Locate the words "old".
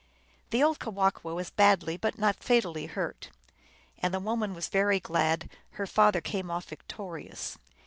0.63-0.79